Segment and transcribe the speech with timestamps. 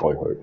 [0.00, 0.36] はいはい。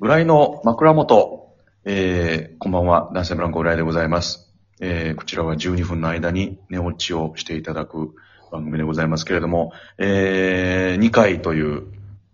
[0.00, 4.52] 浦井の枕元、えー、こんばんは、男性ブランコ浦井でございます。
[4.80, 8.14] えー、こちらは12分の間に寝落ちをしていただく
[8.50, 11.84] 番組でございますけれども、えー、2回という、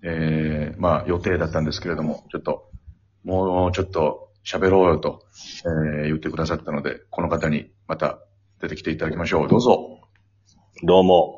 [0.02, 2.70] えー、まあ予定だったんですけれども、ちょっと、
[3.24, 5.26] もうちょっと喋ろうよと、
[5.66, 8.20] えー、言ってくださったので、この方にまた
[8.62, 9.48] 出てきていただきましょう。
[9.48, 10.00] どうぞ。
[10.82, 11.35] どうも、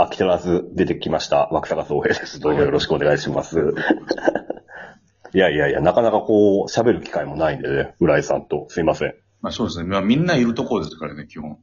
[0.00, 1.48] 飽き足らず出てきました。
[1.52, 2.40] 枠坂総平です。
[2.40, 3.58] どうもよろしくお願いします。
[5.34, 8.64] いやいやいや、なかなかこう、喋る機会もないんでね、浦井さんと。
[8.68, 9.14] すいません。
[9.42, 9.84] まあそうですね。
[9.84, 11.58] まあみんないるところですからね、基本。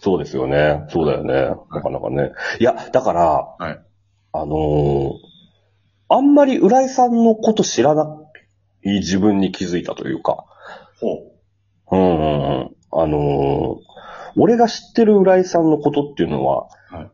[0.00, 0.84] そうですよね。
[0.88, 1.56] そうだよね。
[1.70, 2.32] なかなかね。
[2.58, 3.20] いや、だから、
[3.58, 3.78] はい。
[4.32, 5.12] あのー
[6.12, 8.04] あんまり浦井さんのこと知らな
[8.82, 10.44] い自分に気づいたというか。
[11.00, 11.12] ほ
[11.92, 11.96] う。
[11.96, 12.76] うんうんうん。
[12.92, 13.90] あのー
[14.36, 17.10] 俺が知ってる浦井さんのことっていうのは、はい。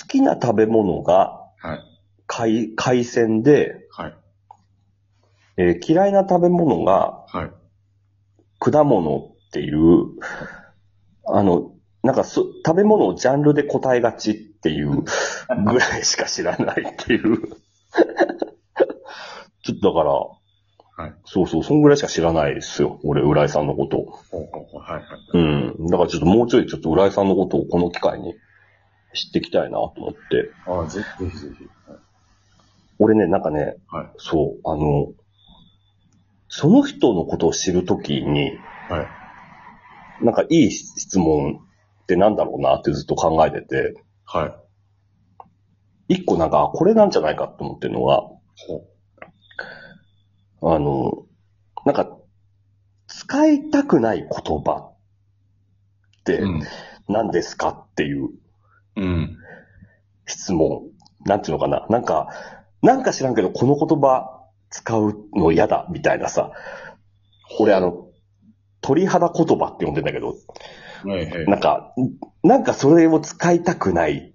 [0.00, 1.80] 好きな食べ物がはい。
[2.26, 4.16] 海海鮮で、はい。
[5.58, 7.50] えー嫌いな食べ物がはい。
[8.58, 10.06] 果物っていう、
[11.26, 15.02] あの、なんかそ食べ物をジャンルで答えがちっていう
[15.66, 17.38] ぐらいしか知らないっていう。
[19.62, 21.14] ちょっとだから、はい。
[21.24, 23.00] そうそう、そんぐらいしか知らないですよ。
[23.04, 24.04] 俺、浦井さんのことを。
[24.10, 24.80] ほうほうほう。
[24.80, 24.92] はい。
[24.94, 25.04] はい。
[25.34, 25.38] う
[25.84, 25.86] ん。
[25.86, 28.34] だからちょっともうちょいちょっと浦井さんのことをこの機会に
[29.14, 30.52] 知っていきたいなと思って。
[30.66, 31.68] ああ、ぜひぜひぜひ。
[32.98, 34.10] 俺ね、なんかね、はい。
[34.16, 35.12] そう、あの、
[36.48, 38.50] その人のことを知るときに、
[38.88, 39.02] は
[40.20, 40.24] い。
[40.24, 41.60] なんかいい質問
[42.02, 44.46] ってなんだろうなってずっと考えてて、は
[46.08, 46.14] い。
[46.14, 48.22] 一個なんか、これなんじゃないかと思ってるのが、
[50.60, 51.26] ほあの、
[51.84, 52.18] なんか、
[53.08, 54.28] 使いたくない言
[54.62, 54.92] 葉
[56.20, 56.42] って。
[57.08, 58.30] 何ですかっていう
[58.96, 59.36] うん。
[60.26, 60.82] 質問。
[61.24, 61.86] なんていうのかな。
[61.88, 62.28] なんか、
[62.82, 66.52] なんか知らんけど、この言葉使うの嫌だ、みたいなさ。
[67.60, 68.08] 俺あの、
[68.80, 70.34] 鳥肌言葉って呼んでんだけど、
[71.04, 71.46] はいはい。
[71.46, 71.94] なんか、
[72.42, 74.34] なんかそれを使いたくない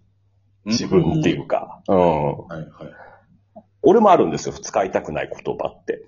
[0.66, 2.38] 自分っていうか、うん。
[2.38, 2.70] はいはい。
[3.82, 6.08] 俺もあるんですよ、使いたくない言葉って。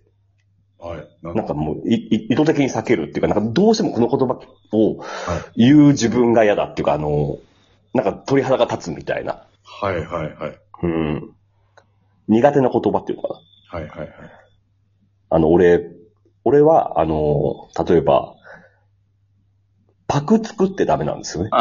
[0.79, 1.07] はい。
[1.22, 4.40] なんかもう、意図的に避けるっていうか、なんかどうしてもこの言葉
[4.72, 5.06] をは
[5.56, 5.66] い。
[5.66, 7.38] 言う自分が嫌だっていうか、あの、
[7.94, 9.45] なんか鳥肌が立つみたいな。
[9.63, 10.59] はいはいはい。
[10.83, 11.35] うん。
[12.27, 13.41] 苦手な言葉っていうのか
[13.72, 13.79] な。
[13.79, 14.09] はいはいはい。
[15.31, 15.83] あの、俺、
[16.44, 18.35] 俺は、あの、例えば、
[20.07, 21.51] パクつくってダメなんですよね。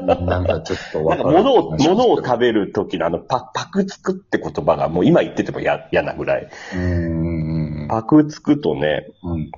[0.00, 1.30] なんかちょっとわかる。
[1.30, 6.44] 物を、物を食べる時のあの、パ、パクつくって言葉がもう今言ってても嫌嫌なぐらい。
[6.44, 7.88] うーん。
[7.88, 9.50] パクつくとね、うん。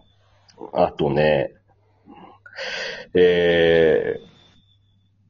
[0.73, 1.55] あとね、
[3.15, 4.17] え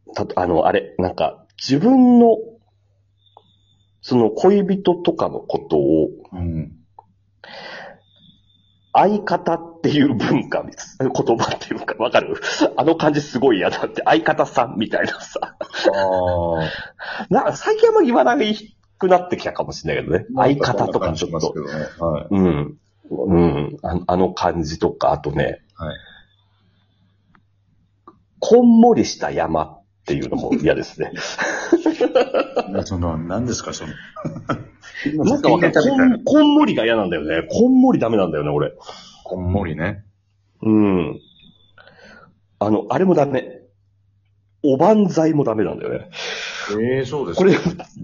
[0.09, 2.37] ー、たと、あの、あれ、なんか、自分の、
[4.03, 6.73] その恋人とかのことを、うん。
[8.93, 10.65] 相方っていう文化、
[10.99, 12.35] 言葉っていうか、わかる？
[12.77, 15.39] あの感じすごい嫌だって、相方さんみたいなさ。
[15.43, 16.71] ああ。
[17.31, 20.27] なんか最近あんま言わないくなってきたかもしれないけどね。
[20.35, 21.35] 相方とかちょっと。
[21.35, 21.73] ますけどね。
[21.99, 22.27] はい。
[22.31, 22.79] うん。
[23.11, 23.77] うん。
[23.83, 25.97] ああの感じとか、あとね、はい。
[28.41, 31.13] こんもりした山っていうのも嫌ですね。
[32.85, 35.25] その、何ですか、その。
[35.25, 35.73] なんかわかる。
[35.73, 37.47] みたいなこん、こんもりが嫌なんだよね。
[37.49, 38.73] こんもりダメなんだよね、俺。
[39.25, 40.05] こんもりね。
[40.63, 41.21] うん。
[42.59, 43.61] あの、あれもダメ。
[44.63, 46.11] おばんざいもダメなんだよね。
[46.79, 47.55] ええそうですこれ、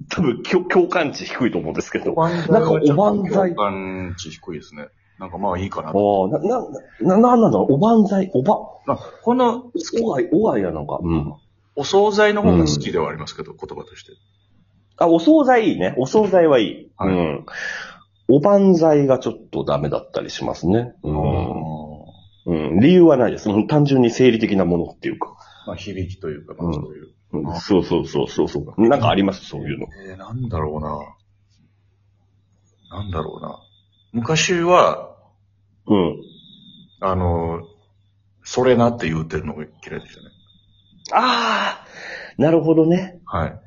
[0.09, 2.15] 多分、共共感値低いと思うんですけど。
[2.23, 4.89] あなんかおばんざい共感値低いですね。
[5.19, 6.29] なんかまあいいかなあと。
[6.29, 6.61] な、な、
[7.01, 9.71] な、なんなんだろう、おばんざい、おば、あこの、
[10.03, 10.99] おがい、おがいやなんか。
[11.03, 11.35] うん。
[11.75, 14.13] お惣菜の方が好きではありますけど、言葉として。
[14.99, 15.95] あ、お惣菜いいね。
[15.99, 16.91] お惣菜はいい。
[16.97, 17.47] はいうん。
[18.29, 20.95] おばんざいがちょっとダメだったりしますね。
[21.03, 21.11] う
[22.47, 22.57] あん。
[22.71, 22.81] うん。
[22.81, 23.51] 理由はないです。
[23.51, 25.37] うん単純に生理的なものっていうか。
[25.67, 27.09] まあ響きというか、まあそういう。
[27.33, 28.89] うんあそうそうそうそうそう。
[28.89, 29.87] なんかあります、そういうの。
[30.09, 30.99] えー、なんだろうな。
[32.99, 33.59] なんだろうな。
[34.17, 35.15] 昔は、
[35.87, 36.17] うん。
[37.01, 37.61] あの、
[38.43, 40.31] それなって言ってるのが嫌いでしたね。
[41.13, 41.87] ああ
[42.41, 43.21] なるほどね。
[43.27, 43.61] はい。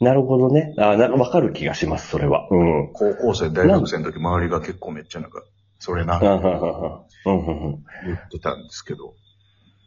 [0.00, 0.74] なるほどね。
[0.78, 2.48] ああ、なんかわかる気がします、それは。
[2.50, 2.92] うん。
[2.92, 5.44] 高校生、大学生の時、周りが結構めっちゃなんか、
[5.78, 6.94] それな、うん、うん、うん。
[7.26, 9.14] うん、言ってたんですけど、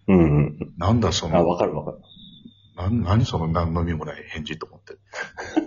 [0.08, 0.18] うん。
[0.18, 0.58] うん、うん。
[0.78, 1.98] なんだそあ、わの、かるわかる。
[2.78, 4.96] なん、何その何の意味もない返事と思って。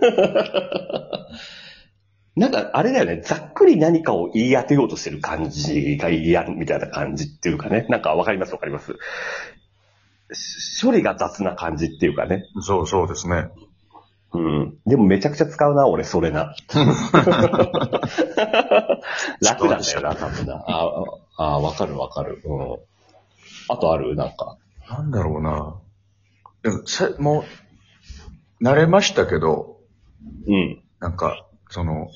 [2.35, 3.21] なんか、あれだよね。
[3.21, 7.85] ざっくり何かを言い当てようとしてる感じが嫌みたいな感じっていうかね。
[7.89, 8.95] なんかわかりますわかります。
[10.33, 12.45] し処理が雑な感じっていうかね。
[12.61, 13.49] そうそうですね。
[14.33, 14.77] うん。
[14.85, 16.55] でもめちゃくちゃ使うな、俺、それな。
[19.41, 20.63] 楽なんだよな、多分な。
[20.65, 22.41] ああ、わかるわかる。
[22.45, 22.77] うん。
[23.67, 24.15] あとある？
[24.15, 24.57] なんか。
[24.89, 25.75] なんだろうな。
[26.63, 27.43] でも、さも
[28.61, 29.79] う、慣れましたけど、
[30.47, 30.81] うん。
[31.01, 32.09] なんか、その、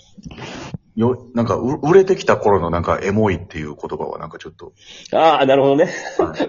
[0.96, 4.74] よ、なんか、う売れてきた頃のなんか、エモいっていう言葉はなんかちょっと、
[5.14, 5.90] ああ、なるほどね。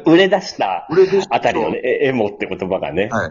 [0.04, 3.08] 売れ出した売れてきたあたりのね、えエモって言葉がね。
[3.10, 3.30] はい。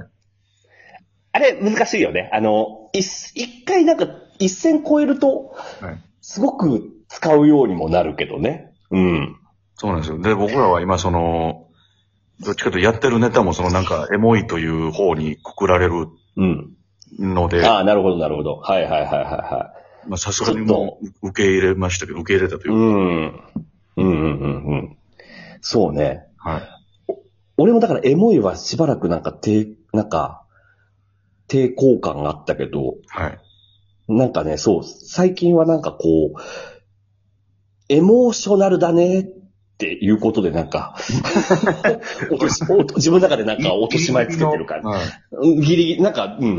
[1.34, 2.30] あれ、難しいよね。
[2.34, 4.08] あの、一一回なんか、
[4.40, 5.98] 一線超えると、はい。
[6.22, 8.74] すごく使うようにもなるけどね。
[8.92, 9.38] うん。
[9.76, 10.20] そうなんですよ。
[10.20, 11.68] で、僕らは今その、
[12.40, 16.08] どっちかというとやってるネタもそのなんか、エモいという方にくくられる
[16.38, 16.75] うん。
[17.20, 18.58] ので、ああ、なるほど、なるほど。
[18.58, 19.74] はいはいはいはいは
[20.08, 22.72] まあさすがにもう受け入れましたけど、受け入れたとい。
[22.72, 23.64] いううか、ん。
[23.98, 24.98] うんうんうんうん。
[25.62, 26.26] そうね。
[26.38, 26.62] はい。
[27.58, 30.46] 俺もだからエモいはしばらくなんか抵、なんか、
[31.48, 33.40] 抵抗感があったけど、はい。
[34.08, 36.40] なんかね、そう、最近はなんかこう、
[37.88, 39.26] エモーショナルだねっ
[39.78, 40.96] ていうことでなんか、
[42.32, 45.62] 落としお自分の中でなんか落とし前つけてる感じ。
[45.62, 46.58] ギリギリ、なんか、うんうんう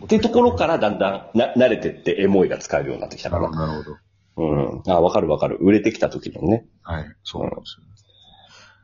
[0.04, 3.66] っていうところからだんだんな慣れてってエモいが使えるようになってきたかなるほど、な。
[3.66, 3.96] なるほど。
[4.36, 4.92] うん。
[4.92, 5.58] あ、わかるわかる。
[5.60, 6.66] 売れてきた時のね。
[6.82, 7.04] はい。
[7.24, 7.90] そうなんですよ。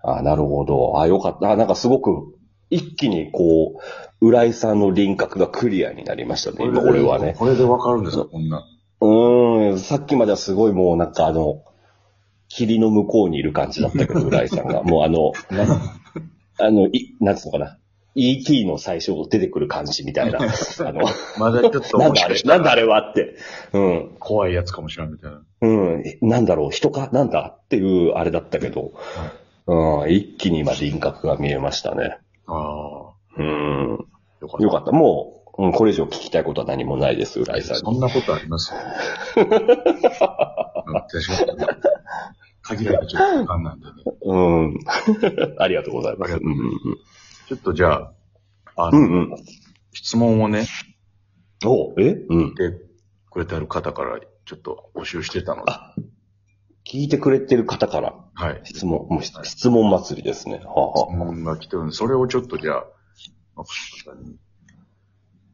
[0.07, 1.01] あ、なるほど。
[1.01, 1.51] あ、よかった。
[1.51, 2.37] あ、なんかすごく、
[2.71, 3.81] 一気にこ
[4.21, 7.35] う、浦井さんの輪郭がクリアになりましたね、今俺はね。
[7.37, 8.65] これでわかるんですか、こんな。
[9.01, 11.63] うーん、さっきまではすごいもうなんかあの、
[12.49, 14.83] 霧の向こうにいる感じだったけど、浦井さんが。
[14.85, 15.67] もうあの、な
[16.59, 17.79] あの、い、なんつうのかな。
[18.15, 20.39] ET の最初出てくる感じみたいな。
[20.41, 21.03] あの、
[21.39, 23.37] まだちょっと、なんだあれ、なんだあれはって。
[23.75, 24.17] うん。
[24.19, 25.43] 怖いやつかもしれんみたいな。
[25.61, 26.03] うん。
[26.07, 27.11] えなんだろう、人か？
[27.13, 28.93] なんだっていうあれだったけど、
[29.67, 32.19] うん、一気に今輪郭が見えましたね。
[32.47, 34.07] ああ、うん。
[34.41, 34.65] よかった。
[34.65, 34.93] よかった。
[34.93, 37.81] もう、うん、これ以上聞きたいことは何もないです、浦井さんに。
[37.83, 38.73] そんなことあります？
[39.37, 41.67] うん確かに。
[42.63, 43.93] 限られたちょっと時間なんでね。
[44.23, 44.79] うん。
[45.59, 46.35] ありがとうございます。
[46.35, 46.71] ううん
[47.49, 48.13] ちょっとじゃあ、
[48.77, 49.37] あの、うんうん。
[49.93, 50.67] 質問をね、
[51.65, 52.11] おえ？
[52.29, 52.55] うん。
[52.55, 52.73] で、
[53.31, 55.95] くれてある方からちょっと募集してたので、あ
[56.85, 58.61] 聞いてくれてる方からはい。
[58.65, 60.61] 質問、もう質質問祭りですね。
[60.65, 62.85] は質問が来てるんで、それをちょっとじゃあ、
[63.55, 63.73] 若
[64.05, 64.37] 狭さんに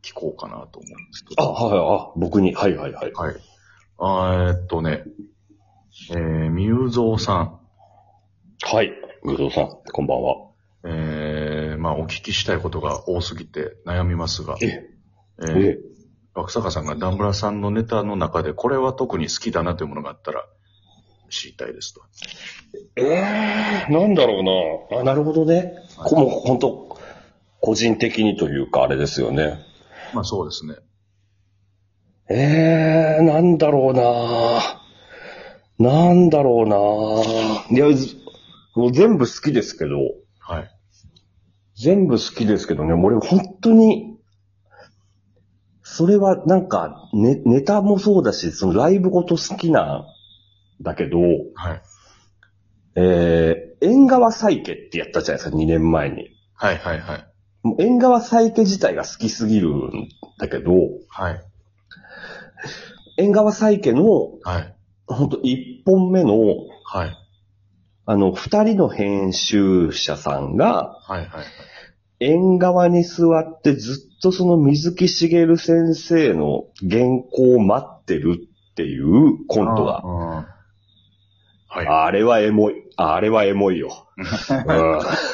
[0.03, 1.59] 聞こうかなと思うんですけあ、ど。
[1.59, 3.13] あはい、あ、僕に、はいはいはい。
[3.13, 3.35] はい。
[3.35, 5.05] えーっとね、
[6.11, 7.61] えー、みゆぞうさん。
[8.63, 8.93] はい。
[9.23, 10.35] 武藤さん、こんばんは。
[10.85, 14.91] えー、まあお聞きしたいことが多すぎて悩みますが、え、
[15.41, 15.79] えー、え、
[16.35, 20.45] 若坂さんがダンブラさんのネタの中でこれは特に好きだなというものがあったら
[21.31, 22.03] 知りたいですと。
[22.97, 24.41] ええなんだろ
[24.91, 25.01] うな。
[25.01, 25.75] あ、なるほどね。
[25.97, 26.99] こもう本当
[27.61, 29.61] 個人的にというか、あれですよね。
[30.15, 30.77] まあそうですね。
[32.31, 34.83] ええなんだろうな。
[35.79, 37.77] なんだろうな。
[37.77, 38.17] いや、ず
[38.75, 39.97] もう全部好きですけど、
[40.39, 40.71] はい。
[41.75, 44.19] 全部好きですけどね、俺本当に、
[45.83, 50.07] それはなんか、ね、ネタもそうだし、そのライブごと好きな
[50.81, 51.19] んだけど、
[51.55, 51.83] はい。
[52.95, 56.31] えー、縁側採家ってやったじゃないですか、2年前に。
[56.55, 57.32] はいはいはい。
[57.63, 60.73] もう縁側採家自体が好きすぎるんだけど、
[61.09, 61.45] はい。
[63.17, 64.77] 縁側採家の、はい。
[65.07, 66.39] ほんと1本目の、
[66.85, 67.17] はい。
[68.05, 71.45] あの、2人の編集者さんが、はいはいはい。
[72.21, 78.39] 縁側に座ってずっとその水木しげる先生の原稿を待ってる
[78.73, 80.03] っていうコントが。
[80.05, 80.62] あー。
[81.75, 81.87] はい。
[81.87, 82.85] あれはエモい。
[82.97, 84.07] あれはエモいよ。
[84.19, 84.27] うん、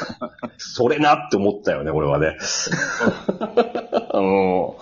[0.57, 2.37] それなって思ったよね、俺はね。
[4.15, 4.73] うん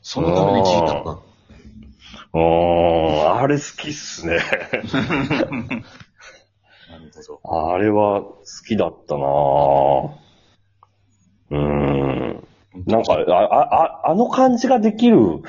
[0.00, 0.94] そのために聞いた
[2.38, 4.38] ん、あれ好きっすね。
[4.92, 5.00] な
[6.98, 7.72] るほど。
[7.72, 10.10] あれは好きだったなぁ。
[11.50, 12.48] うーん。
[12.86, 15.42] なんか、あ、あ、あの感じができる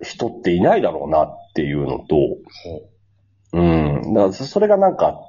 [0.00, 2.38] 人っていないだろうなっていうのと、
[3.52, 4.14] うん。
[4.14, 5.20] だからそそれがなんか、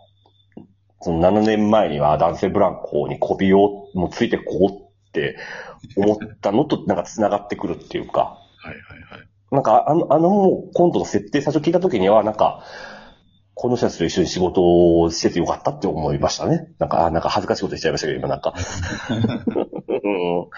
[1.02, 5.38] その7年前には男性ブランコに媚びをもうついてこうって
[5.98, 9.28] 思ったのと なんか繋がってくるっていうか、はいはいはい。
[9.52, 12.64] なんかあの、あのもうコントの設定最初聞いた時にはなんか、
[13.54, 16.74] この人たちと一緒に仕事をしててよかったって思いましたね。
[16.80, 18.54] なんか、あなんか恥ずかしいこと言っちゃいましたけど、今なんか。
[19.88, 19.94] う
[20.46, 20.50] ん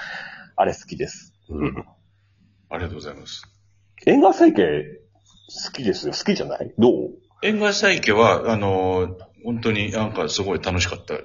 [0.56, 1.34] あれ好きです。
[1.50, 1.86] うん。
[2.70, 3.44] ありがとうございます。
[4.06, 5.03] 縁側再建
[5.48, 6.14] 好きですよ。
[6.14, 6.74] 好きじゃない？
[6.78, 6.94] どう？
[7.42, 11.16] 縁側再家は、あのー、本当になんかすごい楽しかった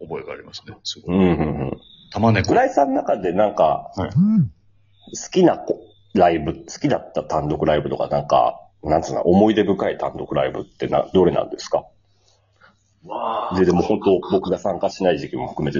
[0.00, 0.76] 覚えがありますね。
[0.84, 1.16] すごい。
[1.16, 1.72] うんうんうん。
[2.12, 2.52] 玉猫。
[2.52, 5.80] 浦井さんの中でなんか、はい好きなこ
[6.14, 11.84] ライブ、好きだった単独ライブとか、なんか、なんつうの、思い出深い単独ライブってな、どれなんですか？
[13.04, 15.78] わあで、でも本当、僕が参加しない時期も含めて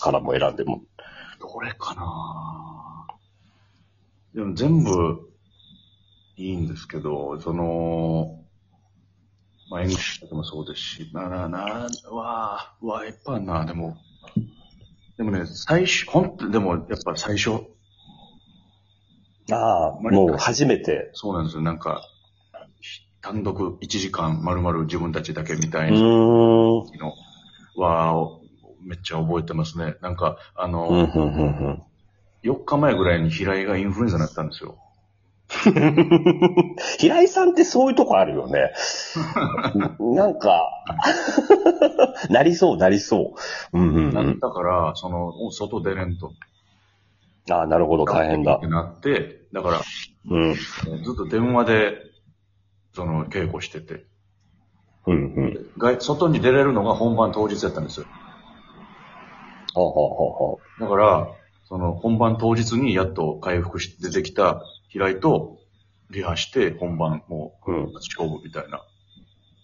[0.00, 0.82] からも選んでも。
[1.40, 3.06] どれかな
[4.34, 5.27] でも全部
[6.38, 8.44] いいんですけど、その、
[9.70, 9.82] まあ、
[10.20, 13.96] とかもそうですし、な、な、な、うわあ、うわあ、いっぱいあるな、でも、
[15.16, 17.64] でもね、最初、本当でもやっぱ最初、
[19.50, 21.10] ああ、もう初めて。
[21.14, 22.02] そうなんですよ、なんか、
[23.20, 26.02] 単独1時間丸々自分たちだけみたういなーん。
[26.04, 26.84] の
[27.76, 28.38] は、
[28.84, 29.96] めっちゃ覚えてますね。
[30.02, 31.82] なんか、あの、うん、うん、うん、
[32.44, 34.78] 4日前ぐらいに平井がインフルエンザになったんですよ。
[35.66, 36.76] うん。
[36.98, 38.72] 平井さんってそういうとこあるよね。
[39.98, 40.68] なんか、
[42.30, 43.34] なりそう、なりそ
[43.72, 43.78] う。
[43.78, 44.12] うん、うん、う。
[44.12, 46.32] なんったから、その、お外出れんと。
[47.50, 48.66] ああ、なるほど、大変だって。
[48.66, 49.80] なって、だから、
[50.30, 50.60] うん、ず
[51.12, 51.96] っと電話で、
[52.92, 54.04] その、稽古してて。
[55.06, 55.70] うん、うん。
[55.78, 58.06] 外外に出れるのが本番当日やったんですよ。
[59.74, 61.28] ほうほうほうほだから、
[61.64, 65.58] その、本番当日にやっと回復して出てきた平井と、
[66.10, 67.70] リハして、本番もう。
[67.94, 68.82] 勝負みたいな。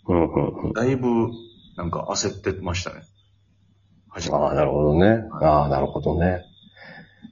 [0.07, 0.65] うん、うん。
[0.67, 1.31] うんだいぶ、
[1.77, 3.03] なんか焦ってましたね。
[4.31, 5.25] ああ、なるほどね。
[5.41, 6.45] ああ、なるほどね。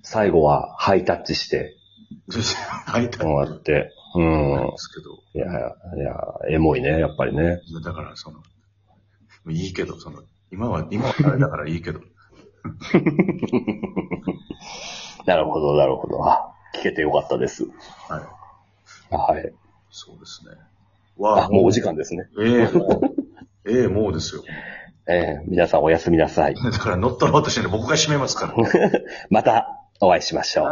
[0.03, 1.77] 最後はハイタッチして
[2.87, 3.93] 入ったん終わって。
[4.15, 4.71] うん。
[4.71, 5.11] ですけど。
[5.35, 5.47] いや、
[5.97, 6.17] いや、
[6.51, 7.61] エモいね、やっぱりね。
[7.85, 8.43] だから、その、
[9.51, 12.01] いいけど、その、今は、今はあれだからいいけど。
[15.27, 16.25] なるほど、なるほど。
[16.29, 17.65] あ、聞けてよかったです。
[18.09, 18.21] は
[19.11, 19.15] い。
[19.15, 19.53] はい。
[19.91, 20.53] そうですね。
[21.19, 22.29] わあ、もうお時間ですね。
[22.41, 23.01] ええも
[23.67, 24.43] う、ええもうですよ。
[25.07, 26.55] えー皆さんおやすみなさい。
[26.63, 28.55] だから乗っ取ろうとしてるの僕が締めますから。
[29.31, 30.67] またお会いしましょう。